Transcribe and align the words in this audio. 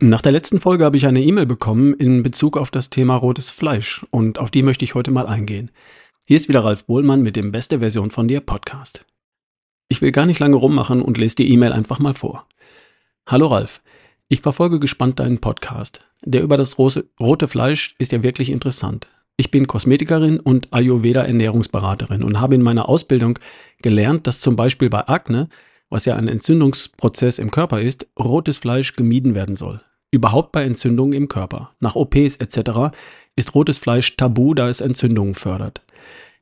Nach 0.00 0.22
der 0.22 0.30
letzten 0.30 0.60
Folge 0.60 0.84
habe 0.84 0.96
ich 0.96 1.06
eine 1.06 1.20
E-Mail 1.20 1.46
bekommen 1.46 1.92
in 1.94 2.22
Bezug 2.22 2.56
auf 2.56 2.70
das 2.70 2.88
Thema 2.88 3.16
rotes 3.16 3.50
Fleisch 3.50 4.06
und 4.10 4.38
auf 4.38 4.52
die 4.52 4.62
möchte 4.62 4.84
ich 4.84 4.94
heute 4.94 5.10
mal 5.10 5.26
eingehen. 5.26 5.72
Hier 6.24 6.36
ist 6.36 6.48
wieder 6.48 6.62
Ralf 6.62 6.84
Bohlmann 6.84 7.20
mit 7.20 7.34
dem 7.34 7.50
Beste 7.50 7.80
Version 7.80 8.10
von 8.10 8.28
dir 8.28 8.40
Podcast. 8.40 9.04
Ich 9.88 10.00
will 10.00 10.12
gar 10.12 10.24
nicht 10.24 10.38
lange 10.38 10.54
rummachen 10.54 11.02
und 11.02 11.18
lese 11.18 11.34
die 11.34 11.50
E-Mail 11.52 11.72
einfach 11.72 11.98
mal 11.98 12.14
vor. 12.14 12.46
Hallo 13.26 13.48
Ralf, 13.48 13.82
ich 14.28 14.40
verfolge 14.40 14.78
gespannt 14.78 15.18
deinen 15.18 15.40
Podcast. 15.40 16.06
Der 16.24 16.42
über 16.42 16.56
das 16.56 16.78
rote 16.78 17.48
Fleisch 17.48 17.96
ist 17.98 18.12
ja 18.12 18.22
wirklich 18.22 18.50
interessant. 18.50 19.08
Ich 19.36 19.50
bin 19.50 19.66
Kosmetikerin 19.66 20.38
und 20.38 20.72
Ayurveda-Ernährungsberaterin 20.72 22.22
und 22.22 22.40
habe 22.40 22.54
in 22.54 22.62
meiner 22.62 22.88
Ausbildung 22.88 23.40
gelernt, 23.82 24.28
dass 24.28 24.40
zum 24.40 24.54
Beispiel 24.54 24.90
bei 24.90 25.08
Akne, 25.08 25.48
was 25.90 26.04
ja 26.04 26.16
ein 26.16 26.28
Entzündungsprozess 26.28 27.38
im 27.38 27.50
Körper 27.50 27.80
ist, 27.80 28.06
rotes 28.18 28.58
Fleisch 28.58 28.94
gemieden 28.94 29.34
werden 29.34 29.56
soll. 29.56 29.80
Überhaupt 30.10 30.52
bei 30.52 30.64
Entzündungen 30.64 31.12
im 31.12 31.28
Körper. 31.28 31.72
Nach 31.80 31.94
OPs 31.94 32.36
etc. 32.36 32.96
ist 33.36 33.54
rotes 33.54 33.78
Fleisch 33.78 34.16
tabu, 34.16 34.54
da 34.54 34.68
es 34.68 34.80
Entzündungen 34.80 35.34
fördert. 35.34 35.82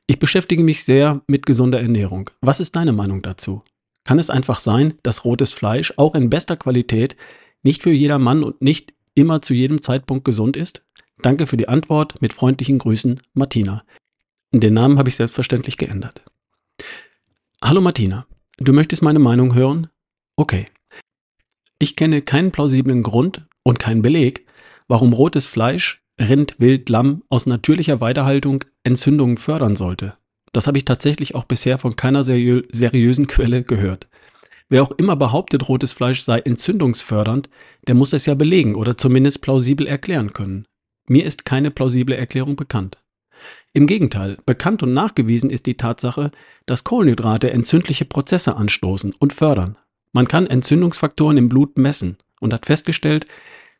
Ich 0.07 0.19
beschäftige 0.19 0.63
mich 0.63 0.85
sehr 0.85 1.21
mit 1.27 1.45
gesunder 1.45 1.81
Ernährung. 1.81 2.29
Was 2.39 2.61
ist 2.61 2.75
deine 2.75 2.93
Meinung 2.93 3.21
dazu? 3.21 3.63
Kann 4.05 4.19
es 4.19 4.29
einfach 4.29 4.59
sein, 4.59 4.93
dass 5.03 5.25
rotes 5.25 5.51
Fleisch 5.51 5.93
auch 5.97 6.15
in 6.15 6.29
bester 6.29 6.55
Qualität 6.55 7.17
nicht 7.61 7.83
für 7.83 7.91
jedermann 7.91 8.43
und 8.43 8.61
nicht 8.61 8.93
immer 9.15 9.41
zu 9.41 9.53
jedem 9.53 9.81
Zeitpunkt 9.81 10.23
gesund 10.23 10.55
ist? 10.55 10.81
Danke 11.21 11.45
für 11.45 11.57
die 11.57 11.67
Antwort. 11.67 12.21
Mit 12.21 12.33
freundlichen 12.33 12.77
Grüßen, 12.77 13.19
Martina. 13.33 13.83
Den 14.53 14.75
Namen 14.75 14.97
habe 14.97 15.09
ich 15.09 15.15
selbstverständlich 15.15 15.75
geändert. 15.75 16.21
Hallo 17.61 17.81
Martina, 17.81 18.25
du 18.57 18.73
möchtest 18.73 19.01
meine 19.01 19.19
Meinung 19.19 19.55
hören? 19.55 19.87
Okay. 20.35 20.67
Ich 21.79 21.95
kenne 21.95 22.21
keinen 22.21 22.51
plausiblen 22.51 23.03
Grund 23.03 23.45
und 23.63 23.79
keinen 23.79 24.01
Beleg, 24.01 24.45
warum 24.87 25.13
rotes 25.13 25.47
Fleisch 25.47 26.01
Rind, 26.19 26.59
Wild, 26.59 26.89
Lamm 26.89 27.23
aus 27.29 27.45
natürlicher 27.45 28.01
Weidehaltung 28.01 28.63
Entzündungen 28.83 29.37
fördern 29.37 29.75
sollte. 29.75 30.17
Das 30.51 30.65
habe 30.65 30.77
ich 30.77 30.85
tatsächlich 30.85 31.35
auch 31.35 31.43
bisher 31.43 31.77
von 31.77 31.95
keiner 31.95 32.23
seriö 32.23 32.63
seriösen 32.71 33.27
Quelle 33.27 33.63
gehört. 33.63 34.07
Wer 34.69 34.83
auch 34.83 34.91
immer 34.91 35.15
behauptet, 35.15 35.69
rotes 35.69 35.93
Fleisch 35.93 36.21
sei 36.21 36.39
entzündungsfördernd, 36.39 37.49
der 37.87 37.95
muss 37.95 38.13
es 38.13 38.25
ja 38.25 38.33
belegen 38.33 38.75
oder 38.75 38.97
zumindest 38.97 39.41
plausibel 39.41 39.87
erklären 39.87 40.33
können. 40.33 40.65
Mir 41.07 41.25
ist 41.25 41.45
keine 41.45 41.71
plausible 41.71 42.17
Erklärung 42.17 42.55
bekannt. 42.55 42.97
Im 43.73 43.87
Gegenteil, 43.87 44.37
bekannt 44.45 44.83
und 44.83 44.93
nachgewiesen 44.93 45.49
ist 45.49 45.65
die 45.65 45.77
Tatsache, 45.77 46.31
dass 46.65 46.83
Kohlenhydrate 46.83 47.51
entzündliche 47.51 48.05
Prozesse 48.05 48.55
anstoßen 48.55 49.13
und 49.19 49.33
fördern. 49.33 49.77
Man 50.13 50.27
kann 50.27 50.47
Entzündungsfaktoren 50.47 51.37
im 51.37 51.49
Blut 51.49 51.77
messen 51.77 52.17
und 52.39 52.53
hat 52.53 52.65
festgestellt, 52.65 53.25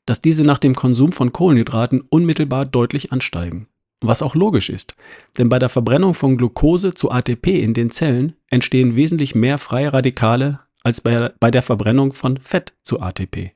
dass 0.06 0.22
diese 0.22 0.44
nach 0.44 0.60
dem 0.60 0.76
Konsum 0.76 1.12
von 1.12 1.34
Kohlenhydraten 1.34 2.02
unmittelbar 2.02 2.66
deutlich 2.66 3.12
ansteigen. 3.12 3.68
Was 4.00 4.22
auch 4.22 4.36
logisch 4.36 4.70
ist, 4.70 4.96
denn 5.38 5.50
bei 5.50 5.58
der 5.58 5.70
Verbrennung 5.70 6.14
von 6.14 6.38
Glucose 6.38 6.92
zu 6.92 7.10
ATP 7.10 7.48
in 7.62 7.74
den 7.74 7.90
Zellen 7.90 8.36
entstehen 8.50 8.96
wesentlich 8.96 9.34
mehr 9.34 9.58
freie 9.58 9.92
Radikale 9.92 10.60
als 10.84 11.02
bei, 11.02 11.32
bei 11.40 11.50
der 11.50 11.64
Verbrennung 11.64 12.14
von 12.14 12.38
Fett 12.38 12.74
zu 12.84 13.02
ATP. 13.02 13.54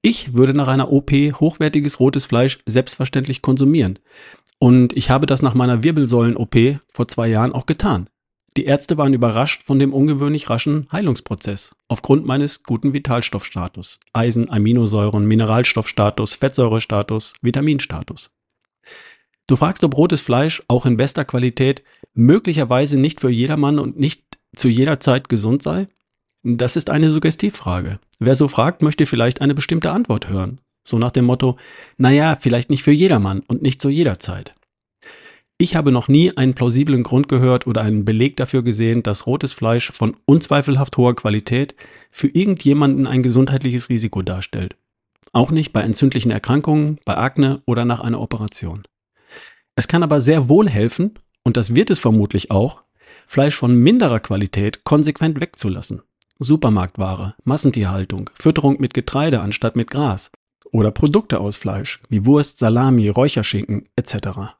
Ich 0.00 0.34
würde 0.34 0.54
nach 0.54 0.68
einer 0.68 0.92
OP 0.92 1.10
hochwertiges 1.12 2.00
rotes 2.00 2.26
Fleisch 2.26 2.58
selbstverständlich 2.66 3.40
konsumieren. 3.40 3.98
Und 4.64 4.96
ich 4.96 5.10
habe 5.10 5.26
das 5.26 5.42
nach 5.42 5.52
meiner 5.52 5.82
Wirbelsäulen-OP 5.82 6.80
vor 6.88 7.06
zwei 7.06 7.28
Jahren 7.28 7.52
auch 7.52 7.66
getan. 7.66 8.08
Die 8.56 8.64
Ärzte 8.64 8.96
waren 8.96 9.12
überrascht 9.12 9.62
von 9.62 9.78
dem 9.78 9.92
ungewöhnlich 9.92 10.48
raschen 10.48 10.88
Heilungsprozess 10.90 11.76
aufgrund 11.86 12.24
meines 12.24 12.62
guten 12.62 12.94
Vitalstoffstatus, 12.94 14.00
Eisen, 14.14 14.48
Aminosäuren, 14.48 15.26
Mineralstoffstatus, 15.26 16.36
Fettsäurestatus, 16.36 17.34
Vitaminstatus. 17.42 18.30
Du 19.46 19.56
fragst, 19.56 19.84
ob 19.84 19.98
rotes 19.98 20.22
Fleisch 20.22 20.62
auch 20.66 20.86
in 20.86 20.96
bester 20.96 21.26
Qualität 21.26 21.82
möglicherweise 22.14 22.98
nicht 22.98 23.20
für 23.20 23.28
jedermann 23.28 23.78
und 23.78 23.98
nicht 23.98 24.38
zu 24.56 24.68
jeder 24.68 24.98
Zeit 24.98 25.28
gesund 25.28 25.62
sei? 25.62 25.88
Das 26.42 26.76
ist 26.76 26.88
eine 26.88 27.10
Suggestivfrage. 27.10 27.98
Wer 28.18 28.34
so 28.34 28.48
fragt, 28.48 28.80
möchte 28.80 29.04
vielleicht 29.04 29.42
eine 29.42 29.54
bestimmte 29.54 29.92
Antwort 29.92 30.30
hören. 30.30 30.62
So 30.86 30.98
nach 30.98 31.10
dem 31.10 31.24
Motto, 31.24 31.56
naja, 31.96 32.36
vielleicht 32.38 32.70
nicht 32.70 32.82
für 32.82 32.92
jedermann 32.92 33.42
und 33.48 33.62
nicht 33.62 33.80
zu 33.80 33.88
jeder 33.88 34.18
Zeit. 34.18 34.54
Ich 35.56 35.76
habe 35.76 35.92
noch 35.92 36.08
nie 36.08 36.36
einen 36.36 36.54
plausiblen 36.54 37.02
Grund 37.04 37.28
gehört 37.28 37.66
oder 37.66 37.80
einen 37.80 38.04
Beleg 38.04 38.36
dafür 38.36 38.62
gesehen, 38.62 39.02
dass 39.02 39.26
rotes 39.26 39.52
Fleisch 39.52 39.92
von 39.92 40.16
unzweifelhaft 40.26 40.96
hoher 40.96 41.14
Qualität 41.14 41.74
für 42.10 42.26
irgendjemanden 42.26 43.06
ein 43.06 43.22
gesundheitliches 43.22 43.88
Risiko 43.88 44.20
darstellt. 44.22 44.76
Auch 45.32 45.50
nicht 45.50 45.72
bei 45.72 45.80
entzündlichen 45.80 46.30
Erkrankungen, 46.30 46.98
bei 47.04 47.16
Akne 47.16 47.62
oder 47.66 47.84
nach 47.84 48.00
einer 48.00 48.20
Operation. 48.20 48.82
Es 49.76 49.88
kann 49.88 50.02
aber 50.02 50.20
sehr 50.20 50.48
wohl 50.48 50.68
helfen, 50.68 51.14
und 51.44 51.56
das 51.56 51.74
wird 51.74 51.90
es 51.90 51.98
vermutlich 51.98 52.50
auch, 52.50 52.82
Fleisch 53.26 53.54
von 53.54 53.74
minderer 53.74 54.20
Qualität 54.20 54.84
konsequent 54.84 55.40
wegzulassen. 55.40 56.02
Supermarktware, 56.40 57.36
Massentierhaltung, 57.44 58.28
Fütterung 58.34 58.80
mit 58.80 58.92
Getreide 58.92 59.40
anstatt 59.40 59.76
mit 59.76 59.88
Gras 59.90 60.30
oder 60.74 60.90
Produkte 60.90 61.38
aus 61.38 61.56
Fleisch 61.56 62.00
wie 62.08 62.26
Wurst, 62.26 62.58
Salami, 62.58 63.08
Räucherschinken 63.08 63.88
etc. 63.94 64.56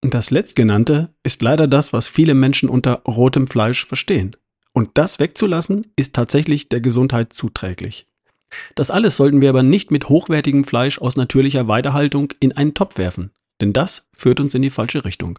Das 0.00 0.30
letztgenannte 0.30 1.10
ist 1.22 1.42
leider 1.42 1.68
das, 1.68 1.92
was 1.92 2.08
viele 2.08 2.32
Menschen 2.32 2.70
unter 2.70 3.02
rotem 3.02 3.46
Fleisch 3.46 3.84
verstehen. 3.84 4.34
Und 4.72 4.92
das 4.94 5.18
wegzulassen, 5.18 5.86
ist 5.94 6.14
tatsächlich 6.14 6.70
der 6.70 6.80
Gesundheit 6.80 7.34
zuträglich. 7.34 8.06
Das 8.74 8.90
alles 8.90 9.18
sollten 9.18 9.42
wir 9.42 9.50
aber 9.50 9.62
nicht 9.62 9.90
mit 9.90 10.08
hochwertigem 10.08 10.64
Fleisch 10.64 10.98
aus 10.98 11.16
natürlicher 11.16 11.68
Weidehaltung 11.68 12.32
in 12.40 12.52
einen 12.52 12.72
Topf 12.72 12.96
werfen, 12.96 13.30
denn 13.60 13.74
das 13.74 14.08
führt 14.14 14.40
uns 14.40 14.54
in 14.54 14.62
die 14.62 14.70
falsche 14.70 15.04
Richtung. 15.04 15.38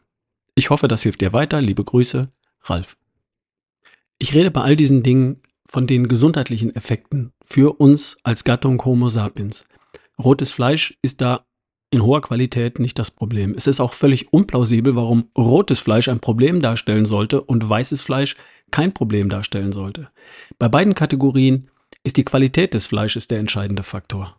Ich 0.53 0.69
hoffe, 0.69 0.87
das 0.87 1.01
hilft 1.01 1.21
dir 1.21 1.33
weiter. 1.33 1.59
Liebe 1.59 1.83
Grüße, 1.83 2.29
Ralf. 2.61 2.97
Ich 4.19 4.35
rede 4.35 4.51
bei 4.51 4.61
all 4.61 4.75
diesen 4.75 5.01
Dingen 5.01 5.41
von 5.65 5.87
den 5.87 6.07
gesundheitlichen 6.07 6.75
Effekten 6.75 7.33
für 7.43 7.79
uns 7.79 8.17
als 8.21 8.43
Gattung 8.43 8.83
Homo 8.85 9.09
sapiens. 9.09 9.65
Rotes 10.21 10.51
Fleisch 10.51 10.97
ist 11.01 11.21
da 11.21 11.45
in 11.89 12.03
hoher 12.03 12.21
Qualität 12.21 12.79
nicht 12.79 12.97
das 12.97 13.11
Problem. 13.11 13.53
Es 13.55 13.67
ist 13.67 13.79
auch 13.79 13.93
völlig 13.93 14.33
unplausibel, 14.33 14.95
warum 14.95 15.29
rotes 15.37 15.79
Fleisch 15.79 16.09
ein 16.09 16.19
Problem 16.19 16.59
darstellen 16.59 17.05
sollte 17.05 17.41
und 17.41 17.67
weißes 17.67 18.01
Fleisch 18.01 18.35
kein 18.71 18.93
Problem 18.93 19.29
darstellen 19.29 19.71
sollte. 19.71 20.09
Bei 20.57 20.69
beiden 20.69 20.95
Kategorien 20.95 21.67
ist 22.03 22.17
die 22.17 22.25
Qualität 22.25 22.73
des 22.73 22.87
Fleisches 22.87 23.27
der 23.27 23.39
entscheidende 23.39 23.83
Faktor. 23.83 24.37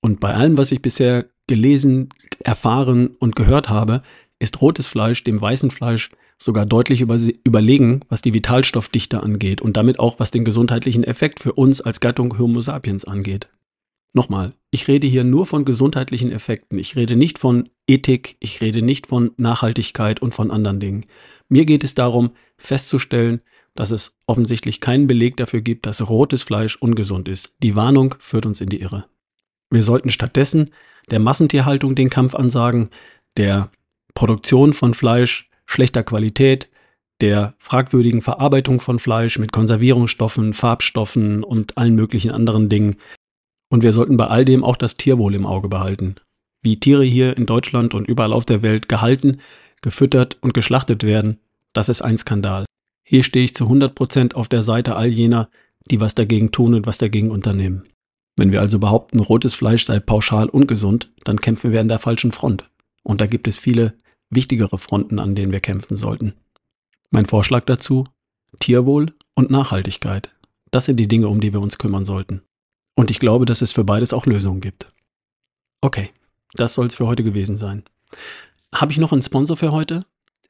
Und 0.00 0.20
bei 0.20 0.32
allem, 0.32 0.56
was 0.56 0.70
ich 0.70 0.80
bisher 0.80 1.26
gelesen, 1.48 2.10
erfahren 2.44 3.16
und 3.18 3.34
gehört 3.34 3.68
habe, 3.68 4.02
ist 4.38 4.60
rotes 4.60 4.86
Fleisch 4.86 5.24
dem 5.24 5.40
weißen 5.40 5.72
Fleisch 5.72 6.10
sogar 6.38 6.66
deutlich 6.66 7.00
überlegen, 7.00 8.00
was 8.08 8.22
die 8.22 8.34
Vitalstoffdichte 8.34 9.22
angeht 9.22 9.60
und 9.60 9.76
damit 9.76 9.98
auch 9.98 10.20
was 10.20 10.30
den 10.30 10.44
gesundheitlichen 10.44 11.02
Effekt 11.02 11.40
für 11.40 11.54
uns 11.54 11.80
als 11.80 12.00
Gattung 12.00 12.38
Homo 12.38 12.60
sapiens 12.60 13.04
angeht. 13.04 13.48
Nochmal, 14.16 14.54
ich 14.70 14.88
rede 14.88 15.06
hier 15.06 15.24
nur 15.24 15.44
von 15.44 15.66
gesundheitlichen 15.66 16.32
Effekten. 16.32 16.78
Ich 16.78 16.96
rede 16.96 17.16
nicht 17.16 17.38
von 17.38 17.68
Ethik, 17.86 18.38
ich 18.40 18.62
rede 18.62 18.80
nicht 18.80 19.08
von 19.08 19.32
Nachhaltigkeit 19.36 20.22
und 20.22 20.32
von 20.32 20.50
anderen 20.50 20.80
Dingen. 20.80 21.04
Mir 21.50 21.66
geht 21.66 21.84
es 21.84 21.92
darum, 21.92 22.30
festzustellen, 22.56 23.42
dass 23.74 23.90
es 23.90 24.16
offensichtlich 24.26 24.80
keinen 24.80 25.06
Beleg 25.06 25.36
dafür 25.36 25.60
gibt, 25.60 25.84
dass 25.84 26.08
rotes 26.08 26.42
Fleisch 26.44 26.76
ungesund 26.76 27.28
ist. 27.28 27.52
Die 27.62 27.76
Warnung 27.76 28.14
führt 28.18 28.46
uns 28.46 28.62
in 28.62 28.70
die 28.70 28.80
Irre. 28.80 29.04
Wir 29.68 29.82
sollten 29.82 30.10
stattdessen 30.10 30.70
der 31.10 31.20
Massentierhaltung 31.20 31.94
den 31.94 32.08
Kampf 32.08 32.34
ansagen, 32.34 32.88
der 33.36 33.70
Produktion 34.14 34.72
von 34.72 34.94
Fleisch 34.94 35.50
schlechter 35.66 36.02
Qualität, 36.02 36.70
der 37.20 37.54
fragwürdigen 37.58 38.22
Verarbeitung 38.22 38.80
von 38.80 38.98
Fleisch 38.98 39.38
mit 39.38 39.52
Konservierungsstoffen, 39.52 40.54
Farbstoffen 40.54 41.44
und 41.44 41.76
allen 41.76 41.94
möglichen 41.94 42.30
anderen 42.30 42.70
Dingen, 42.70 42.96
und 43.68 43.82
wir 43.82 43.92
sollten 43.92 44.16
bei 44.16 44.26
all 44.26 44.44
dem 44.44 44.64
auch 44.64 44.76
das 44.76 44.96
Tierwohl 44.96 45.34
im 45.34 45.46
Auge 45.46 45.68
behalten. 45.68 46.16
Wie 46.62 46.78
Tiere 46.78 47.04
hier 47.04 47.36
in 47.36 47.46
Deutschland 47.46 47.94
und 47.94 48.08
überall 48.08 48.32
auf 48.32 48.46
der 48.46 48.62
Welt 48.62 48.88
gehalten, 48.88 49.38
gefüttert 49.82 50.38
und 50.40 50.54
geschlachtet 50.54 51.02
werden, 51.02 51.38
das 51.72 51.88
ist 51.88 52.02
ein 52.02 52.16
Skandal. 52.16 52.64
Hier 53.04 53.22
stehe 53.22 53.44
ich 53.44 53.54
zu 53.54 53.64
100 53.64 53.94
Prozent 53.94 54.34
auf 54.34 54.48
der 54.48 54.62
Seite 54.62 54.96
all 54.96 55.08
jener, 55.08 55.48
die 55.90 56.00
was 56.00 56.14
dagegen 56.14 56.50
tun 56.50 56.74
und 56.74 56.86
was 56.86 56.98
dagegen 56.98 57.30
unternehmen. 57.30 57.84
Wenn 58.36 58.52
wir 58.52 58.60
also 58.60 58.78
behaupten, 58.78 59.20
rotes 59.20 59.54
Fleisch 59.54 59.86
sei 59.86 60.00
pauschal 60.00 60.48
ungesund, 60.48 61.12
dann 61.24 61.38
kämpfen 61.38 61.72
wir 61.72 61.80
an 61.80 61.88
der 61.88 61.98
falschen 61.98 62.32
Front. 62.32 62.68
Und 63.02 63.20
da 63.20 63.26
gibt 63.26 63.46
es 63.46 63.58
viele 63.58 63.94
wichtigere 64.30 64.78
Fronten, 64.78 65.18
an 65.18 65.34
denen 65.34 65.52
wir 65.52 65.60
kämpfen 65.60 65.96
sollten. 65.96 66.34
Mein 67.10 67.26
Vorschlag 67.26 67.64
dazu, 67.66 68.04
Tierwohl 68.58 69.14
und 69.34 69.50
Nachhaltigkeit. 69.50 70.30
Das 70.70 70.86
sind 70.86 70.98
die 70.98 71.08
Dinge, 71.08 71.28
um 71.28 71.40
die 71.40 71.52
wir 71.52 71.60
uns 71.60 71.78
kümmern 71.78 72.04
sollten. 72.04 72.42
Und 72.96 73.12
ich 73.12 73.20
glaube, 73.20 73.46
dass 73.46 73.62
es 73.62 73.70
für 73.70 73.84
beides 73.84 74.12
auch 74.12 74.26
Lösungen 74.26 74.60
gibt. 74.60 74.90
Okay, 75.80 76.10
das 76.54 76.74
soll 76.74 76.86
es 76.86 76.96
für 76.96 77.06
heute 77.06 77.22
gewesen 77.22 77.56
sein. 77.56 77.84
Habe 78.74 78.90
ich 78.90 78.98
noch 78.98 79.12
einen 79.12 79.22
Sponsor 79.22 79.56
für 79.56 79.70
heute? 79.70 80.04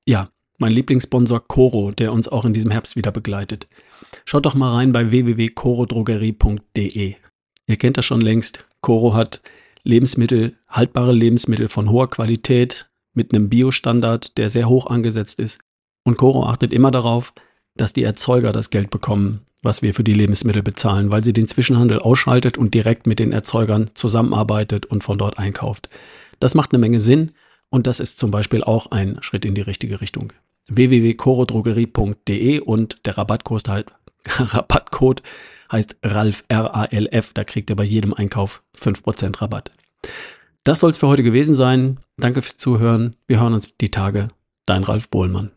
Ja, 0.07 0.31
mein 0.59 0.73
Lieblingssponsor 0.73 1.47
Coro, 1.47 1.91
der 1.91 2.11
uns 2.13 2.29
auch 2.29 2.47
in 2.47 2.55
diesem 2.55 2.71
Herbst 2.71 2.97
wieder 2.97 3.13
begleitet. 3.13 3.67
Schaut 4.25 4.47
doch 4.47 4.55
mal 4.55 4.71
rein 4.71 4.93
bei 4.93 5.11
www.corodrogerie.de. 5.11 7.17
Ihr 7.67 7.77
kennt 7.77 7.99
das 7.99 8.07
schon 8.07 8.21
längst. 8.21 8.65
Coro 8.81 9.15
hat 9.15 9.43
Lebensmittel, 9.83 10.57
haltbare 10.69 11.13
Lebensmittel 11.13 11.67
von 11.69 11.91
hoher 11.91 12.09
Qualität 12.09 12.89
mit 13.13 13.35
einem 13.35 13.49
Biostandard, 13.49 14.39
der 14.39 14.49
sehr 14.49 14.69
hoch 14.69 14.87
angesetzt 14.87 15.41
ist. 15.41 15.59
Und 16.05 16.17
Coro 16.17 16.47
achtet 16.47 16.73
immer 16.73 16.93
darauf, 16.93 17.35
dass 17.77 17.93
die 17.93 18.03
Erzeuger 18.03 18.53
das 18.53 18.71
Geld 18.71 18.91
bekommen, 18.91 19.43
was 19.63 19.83
wir 19.83 19.95
für 19.95 20.05
die 20.05 20.15
Lebensmittel 20.15 20.63
bezahlen, 20.63 21.11
weil 21.11 21.25
sie 21.25 21.33
den 21.33 21.49
Zwischenhandel 21.49 21.99
ausschaltet 21.99 22.59
und 22.59 22.75
direkt 22.75 23.07
mit 23.07 23.19
den 23.19 23.33
Erzeugern 23.33 23.91
zusammenarbeitet 23.95 24.87
und 24.87 25.05
von 25.05 25.19
dort 25.19 25.39
einkauft. 25.39 25.89
Das 26.41 26.55
macht 26.55 26.73
eine 26.73 26.79
Menge 26.79 27.01
Sinn 27.01 27.33
und 27.71 27.87
das 27.87 28.01
ist 28.01 28.19
zum 28.19 28.31
Beispiel 28.31 28.63
auch 28.63 28.91
ein 28.91 29.19
Schritt 29.21 29.45
in 29.45 29.55
die 29.55 29.63
richtige 29.63 30.01
Richtung. 30.01 30.33
www.corodrogerie.de 30.69 32.61
und 32.61 32.99
der 33.05 33.19
Rabattcode, 33.19 33.69
halt, 33.69 33.87
Rabattcode 34.27 35.23
heißt 35.71 35.97
RALF, 36.03 36.45
R-A-L-F. 36.49 37.33
Da 37.33 37.45
kriegt 37.45 37.71
ihr 37.71 37.77
bei 37.77 37.85
jedem 37.85 38.15
Einkauf 38.15 38.63
5% 38.79 39.41
Rabatt. 39.41 39.71
Das 40.65 40.81
soll 40.81 40.91
es 40.91 40.99
für 40.99 41.09
heute 41.09 41.23
gewesen 41.23 41.55
sein. 41.55 41.99
Danke 42.17 42.43
fürs 42.43 42.57
Zuhören. 42.57 43.17
Wir 43.27 43.41
hören 43.41 43.55
uns 43.55 43.77
die 43.81 43.91
Tage. 43.91 44.29
Dein 44.67 44.83
Ralf 44.83 45.09
Bohlmann. 45.09 45.56